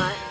[0.00, 0.29] Bye.